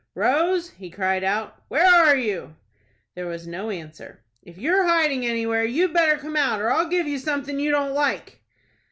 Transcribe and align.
"Rose," 0.15 0.71
he 0.71 0.89
cried 0.89 1.23
out, 1.23 1.61
"where 1.67 1.85
are 1.85 2.17
you?" 2.17 2.55
There 3.13 3.27
was 3.27 3.45
no 3.45 3.69
answer. 3.69 4.23
"If 4.41 4.57
you're 4.57 4.87
hiding 4.87 5.27
anywhere, 5.27 5.63
you'd 5.63 5.93
better 5.93 6.17
come 6.17 6.35
out, 6.35 6.59
or 6.59 6.71
I'll 6.71 6.87
give 6.87 7.07
you 7.07 7.19
something 7.19 7.59
you 7.59 7.69
don't 7.69 7.93
like." 7.93 8.41